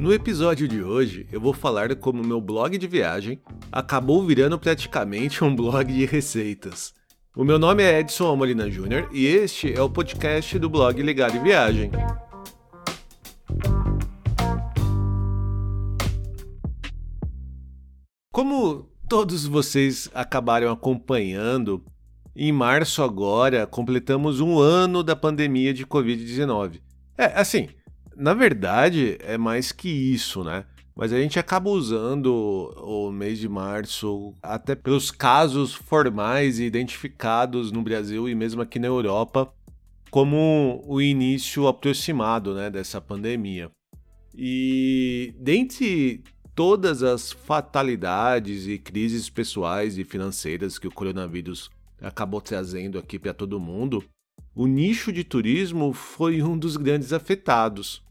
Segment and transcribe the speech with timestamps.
[0.00, 3.38] No episódio de hoje, eu vou falar como meu blog de viagem
[3.70, 6.94] acabou virando praticamente um blog de receitas.
[7.36, 9.10] O meu nome é Edson Amolina Jr.
[9.12, 11.90] e este é o podcast do blog Ligado Viagem.
[18.32, 21.84] Como todos vocês acabaram acompanhando,
[22.34, 26.80] em março agora completamos um ano da pandemia de Covid-19.
[27.18, 27.68] É, assim,
[28.20, 30.64] na verdade é mais que isso, né?
[30.94, 32.28] Mas a gente acaba usando
[32.76, 38.78] o mês de março até pelos casos formais e identificados no Brasil e mesmo aqui
[38.78, 39.50] na Europa
[40.10, 43.70] como o início aproximado né, dessa pandemia.
[44.34, 46.22] E dentre
[46.54, 51.70] todas as fatalidades e crises pessoais e financeiras que o coronavírus
[52.02, 54.04] acabou trazendo aqui para todo mundo,
[54.54, 58.02] o nicho de turismo foi um dos grandes afetados.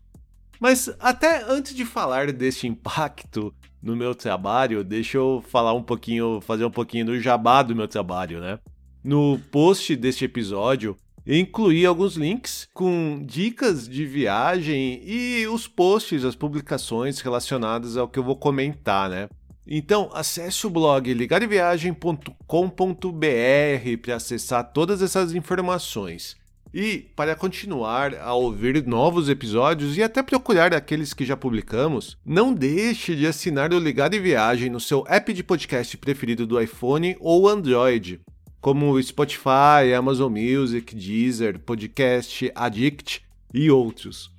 [0.59, 6.41] Mas até antes de falar desse impacto no meu trabalho, deixa eu falar um pouquinho,
[6.41, 8.59] fazer um pouquinho do jabá do meu trabalho, né?
[9.01, 16.35] No post deste episódio, incluí alguns links com dicas de viagem e os posts, as
[16.35, 19.29] publicações relacionadas ao que eu vou comentar, né?
[19.71, 26.35] Então, acesse o blog ligadeviagem.com.br para acessar todas essas informações.
[26.71, 32.53] E para continuar a ouvir novos episódios e até procurar aqueles que já publicamos, não
[32.53, 37.17] deixe de assinar o Ligado em Viagem no seu app de podcast preferido do iPhone
[37.19, 38.21] ou Android,
[38.61, 44.31] como Spotify, Amazon Music, Deezer, Podcast Addict e outros.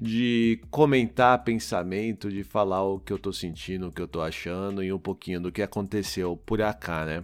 [0.02, 4.82] de comentar pensamento, de falar o que eu tô sentindo, o que eu tô achando
[4.82, 7.22] e um pouquinho do que aconteceu por cá, né?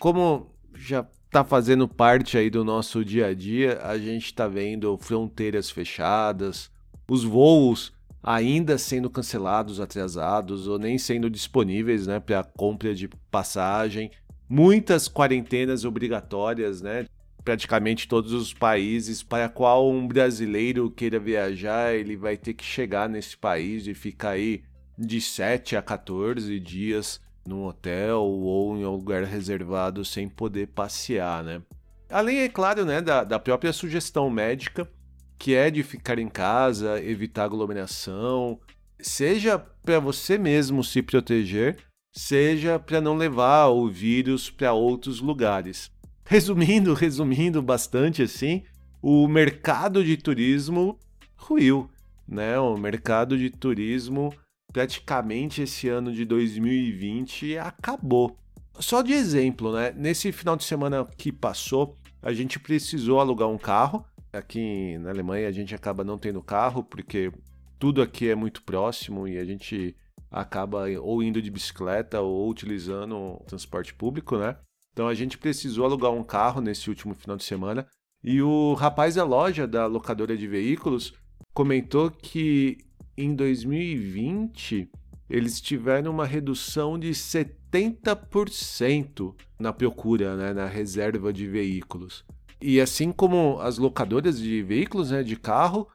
[0.00, 4.98] Como já tá fazendo parte aí do nosso dia a dia, a gente tá vendo
[4.98, 6.72] fronteiras fechadas,
[7.08, 14.10] os voos ainda sendo cancelados, atrasados ou nem sendo disponíveis, né, para compra de passagem,
[14.48, 17.06] muitas quarentenas obrigatórias, né?
[17.44, 23.08] Praticamente todos os países para qual um brasileiro queira viajar, ele vai ter que chegar
[23.08, 24.62] nesse país e ficar aí
[24.98, 31.42] de 7 a 14 dias num hotel ou em um lugar reservado sem poder passear,
[31.42, 31.62] né?
[32.10, 34.90] Além, é claro, né, da, da própria sugestão médica,
[35.38, 38.58] que é de ficar em casa, evitar aglomeração,
[39.00, 41.76] seja para você mesmo se proteger,
[42.12, 45.90] seja para não levar o vírus para outros lugares.
[46.30, 48.62] Resumindo, resumindo bastante assim,
[49.00, 50.98] o mercado de turismo
[51.34, 51.88] ruiu,
[52.28, 52.58] né?
[52.58, 54.30] O mercado de turismo
[54.70, 58.36] praticamente esse ano de 2020 acabou.
[58.78, 59.90] Só de exemplo, né?
[59.96, 64.04] Nesse final de semana que passou, a gente precisou alugar um carro.
[64.30, 67.32] Aqui na Alemanha a gente acaba não tendo carro porque
[67.78, 69.96] tudo aqui é muito próximo e a gente
[70.30, 74.58] acaba ou indo de bicicleta ou utilizando transporte público, né?
[74.92, 77.86] Então a gente precisou alugar um carro nesse último final de semana
[78.22, 81.14] e o rapaz da loja da locadora de veículos
[81.54, 82.78] comentou que
[83.16, 84.90] em 2020
[85.30, 92.24] eles tiveram uma redução de 70% na procura, né, na reserva de veículos.
[92.60, 95.86] E assim como as locadoras de veículos, né, de carro,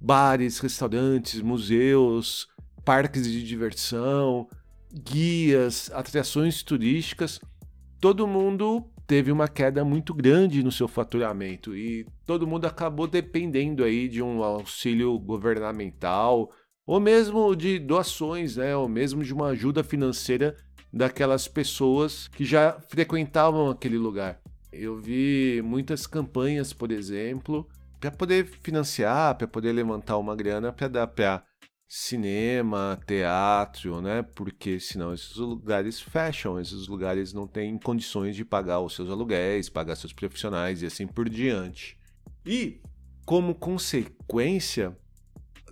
[0.00, 2.48] bares, restaurantes, museus,
[2.84, 4.48] parques de diversão,
[4.92, 7.40] guias, atrações turísticas
[8.00, 13.84] todo mundo teve uma queda muito grande no seu faturamento e todo mundo acabou dependendo
[13.84, 16.50] aí de um auxílio governamental
[16.86, 20.56] ou mesmo de doações, né, ou mesmo de uma ajuda financeira
[20.92, 24.40] daquelas pessoas que já frequentavam aquele lugar.
[24.72, 27.68] Eu vi muitas campanhas, por exemplo,
[28.00, 31.44] para poder financiar, para poder levantar uma grana para dar para
[31.92, 34.22] cinema, teatro, né?
[34.22, 39.68] Porque senão esses lugares fecham, esses lugares não têm condições de pagar os seus aluguéis,
[39.68, 41.98] pagar seus profissionais e assim por diante.
[42.46, 42.80] E
[43.26, 44.96] como consequência,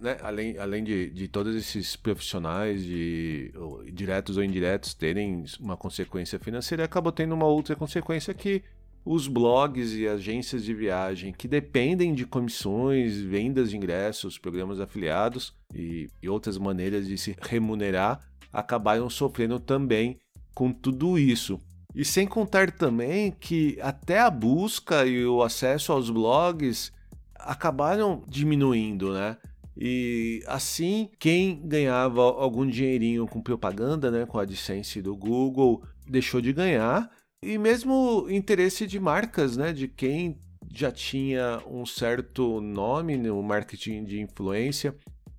[0.01, 3.53] né, além, além de, de todos esses profissionais, de,
[3.93, 8.65] diretos ou indiretos, terem uma consequência financeira, acabou tendo uma outra consequência que
[9.11, 15.55] os blogs e agências de viagem que dependem de comissões, vendas de ingressos, programas afiliados
[15.75, 18.21] e, e outras maneiras de se remunerar
[18.53, 20.19] acabaram sofrendo também
[20.55, 21.59] com tudo isso.
[21.95, 26.93] E sem contar também que até a busca e o acesso aos blogs
[27.35, 29.39] acabaram diminuindo, né?
[29.75, 36.43] E assim, quem ganhava algum dinheirinho com propaganda, né, com a AdSense do Google, deixou
[36.43, 37.11] de ganhar
[37.43, 39.73] e mesmo interesse de marcas, né?
[39.73, 40.39] De quem
[40.73, 44.95] já tinha um certo nome no marketing de influência,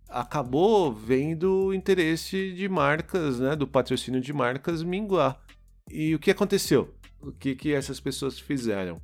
[0.08, 3.56] acabou vendo o interesse de marcas, né?
[3.56, 5.40] Do patrocínio de marcas minguar.
[5.90, 6.94] E o que aconteceu?
[7.22, 9.02] O que, que essas pessoas fizeram?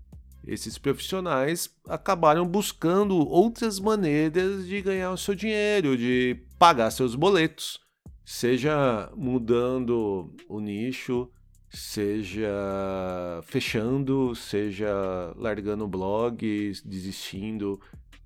[0.48, 7.80] Esses profissionais acabaram buscando outras maneiras de ganhar o seu dinheiro, de pagar seus boletos,
[8.24, 11.30] seja mudando o nicho,
[11.76, 12.50] seja
[13.44, 17.80] fechando, seja largando o blog, desistindo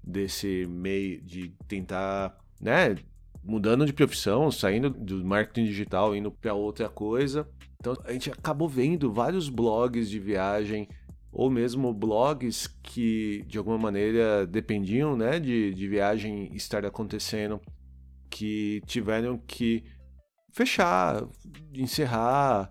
[0.04, 2.96] desse meio de tentar, né,
[3.44, 7.48] mudando de profissão, saindo do marketing digital, indo para outra coisa.
[7.80, 10.88] Então a gente acabou vendo vários blogs de viagem
[11.31, 17.60] ou mesmo blogs que de alguma maneira dependiam, né, de, de viagem estar acontecendo,
[18.30, 19.84] que tiveram que
[20.52, 21.28] fechar,
[21.74, 22.69] encerrar,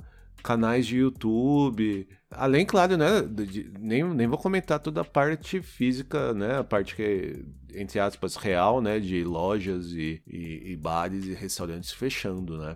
[0.49, 2.09] canais de YouTube.
[2.31, 3.21] Além, claro, né?
[3.21, 6.57] De, nem, nem vou comentar toda a parte física, né?
[6.57, 8.99] A parte que, entre aspas, real, né?
[8.99, 12.75] De lojas e, e, e bares e restaurantes fechando, né?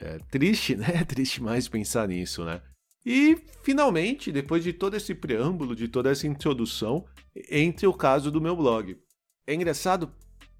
[0.00, 0.86] É triste, né?
[0.92, 2.60] É triste mais pensar nisso, né?
[3.06, 7.04] E, finalmente, depois de todo esse preâmbulo, de toda essa introdução,
[7.48, 8.98] entre o caso do meu blog.
[9.46, 10.10] É engraçado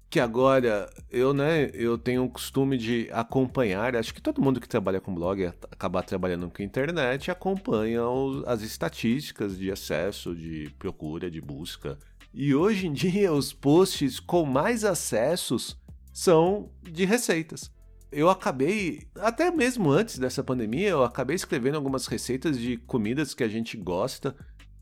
[0.09, 4.67] que agora eu, né, eu tenho o costume de acompanhar, acho que todo mundo que
[4.67, 11.29] trabalha com blog acaba trabalhando com internet acompanha os, as estatísticas de acesso, de procura,
[11.29, 11.97] de busca.
[12.33, 15.77] E hoje em dia os posts com mais acessos
[16.13, 17.71] são de receitas.
[18.11, 23.43] Eu acabei, até mesmo antes dessa pandemia, eu acabei escrevendo algumas receitas de comidas que
[23.43, 24.33] a gente gosta,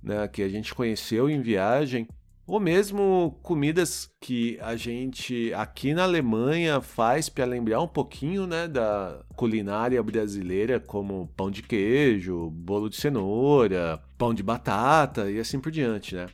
[0.02, 2.08] né, que a gente conheceu em viagem
[2.46, 8.68] ou mesmo comidas que a gente aqui na Alemanha faz para lembrar um pouquinho né,
[8.68, 15.60] da culinária brasileira, como pão de queijo, bolo de cenoura, pão de batata e assim
[15.60, 16.28] por diante, né?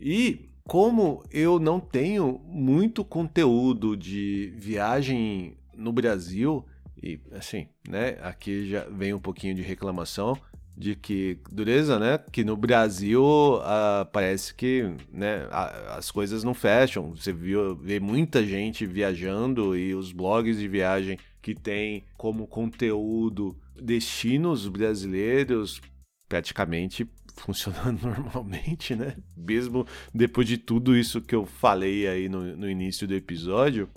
[0.00, 6.64] E como eu não tenho muito conteúdo de viagem no Brasil,
[7.02, 10.36] e assim, né, aqui já vem um pouquinho de reclamação,
[10.76, 12.18] de que dureza, né?
[12.30, 17.14] Que no Brasil uh, parece que né, a, as coisas não fecham.
[17.16, 23.56] Você viu, vê muita gente viajando e os blogs de viagem que tem como conteúdo
[23.80, 25.80] destinos brasileiros
[26.28, 29.16] praticamente funcionando normalmente, né?
[29.34, 33.88] Mesmo depois de tudo isso que eu falei aí no, no início do episódio.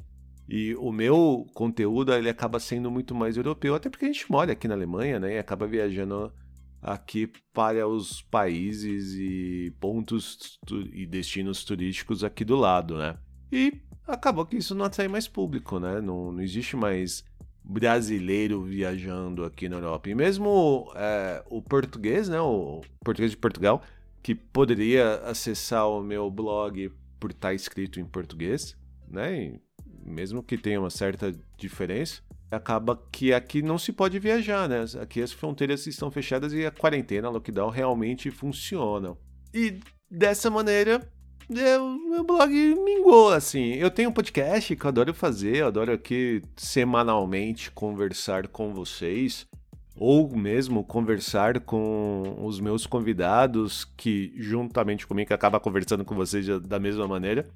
[0.48, 4.54] E o meu conteúdo ele acaba sendo muito mais europeu, até porque a gente mora
[4.54, 5.36] aqui na Alemanha, né?
[5.36, 6.32] E acaba viajando
[6.82, 10.60] aqui para os países e pontos
[10.94, 13.18] e destinos turísticos aqui do lado, né?
[13.52, 16.02] E acabou que isso não atrai mais público, né?
[16.02, 17.24] Não, não existe mais
[17.64, 20.10] brasileiro viajando aqui na Europa.
[20.10, 22.40] E mesmo é, o português, né?
[22.40, 23.82] O português de Portugal,
[24.24, 28.78] que poderia acessar o meu blog por estar escrito em português,
[29.08, 29.44] né?
[29.44, 29.62] E
[30.04, 34.86] mesmo que tenha uma certa diferença, acaba que aqui não se pode viajar, né?
[35.02, 39.18] Aqui as fronteiras estão fechadas e a quarentena, a lockdown realmente funcionam.
[39.54, 39.80] E
[40.10, 41.02] dessa maneira,
[41.50, 43.74] o meu blog mingou, assim.
[43.74, 49.48] Eu tenho um podcast que eu adoro fazer, eu adoro aqui semanalmente conversar com vocês,
[49.96, 56.80] ou mesmo conversar com os meus convidados, que juntamente comigo acaba conversando com vocês da
[56.80, 57.50] mesma maneira.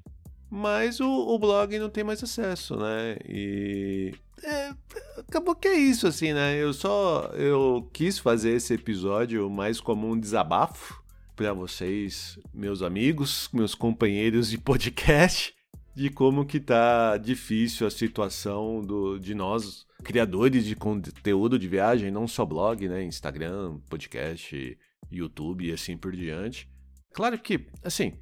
[0.56, 3.16] Mas o, o blog não tem mais acesso, né?
[3.28, 4.72] E é,
[5.18, 6.54] acabou que é isso, assim, né?
[6.54, 11.02] Eu só eu quis fazer esse episódio mais como um desabafo
[11.34, 15.52] para vocês, meus amigos, meus companheiros de podcast,
[15.92, 22.12] de como que tá difícil a situação do, de nós, criadores de conteúdo de viagem,
[22.12, 23.02] não só blog, né?
[23.02, 24.78] Instagram, podcast,
[25.10, 26.68] YouTube e assim por diante.
[27.12, 28.12] Claro que, assim,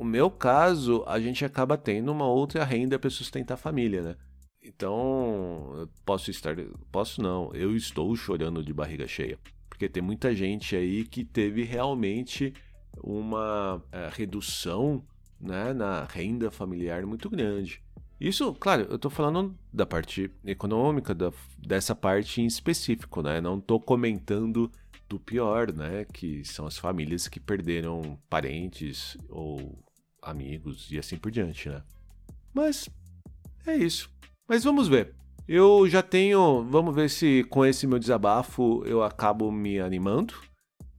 [0.00, 4.16] o meu caso, a gente acaba tendo uma outra renda para sustentar a família, né?
[4.62, 6.56] Então, eu posso estar.
[6.90, 9.38] Posso não, eu estou chorando de barriga cheia.
[9.68, 12.54] Porque tem muita gente aí que teve realmente
[13.04, 15.04] uma é, redução
[15.38, 17.82] né, na renda familiar muito grande.
[18.18, 23.38] Isso, claro, eu estou falando da parte econômica, da, dessa parte em específico, né?
[23.38, 24.72] Não estou comentando
[25.06, 26.06] do pior, né?
[26.10, 29.78] Que são as famílias que perderam parentes ou
[30.22, 31.82] amigos e assim por diante, né?
[32.52, 32.88] Mas
[33.66, 34.10] é isso.
[34.48, 35.14] Mas vamos ver.
[35.46, 36.64] Eu já tenho.
[36.64, 40.34] Vamos ver se com esse meu desabafo eu acabo me animando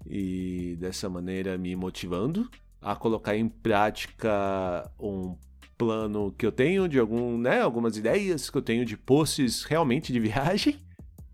[0.06, 2.50] e dessa maneira me motivando
[2.82, 5.38] a colocar em prática um
[5.78, 10.12] plano que eu tenho de algum, né, algumas ideias que eu tenho de posts realmente
[10.12, 10.80] de viagem.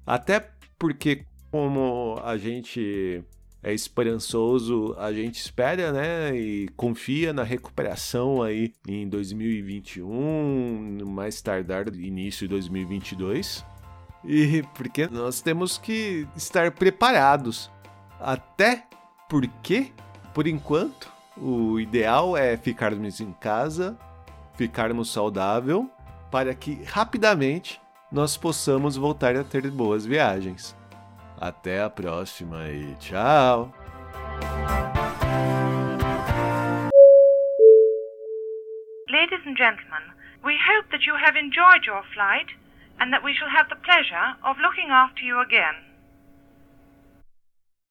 [0.05, 3.23] Até porque como a gente
[3.67, 11.89] é esperançoso, a gente espera, né, e confia na recuperação aí em 2021, mais tardar
[11.89, 13.65] início de 2022.
[14.23, 17.69] E porque nós temos que estar preparados.
[18.21, 18.85] Até
[19.27, 19.91] porque,
[20.33, 23.97] por enquanto, o ideal é ficarmos em casa,
[24.55, 25.91] ficarmos saudável,
[26.31, 30.73] para que rapidamente nós possamos voltar a ter boas viagens.
[31.39, 33.71] Até a próxima e tchau!
[39.07, 40.01] Ladies and gentlemen,
[40.43, 42.47] we hope that you have enjoyed your flight
[42.99, 45.86] and that we shall have the pleasure of looking after you again.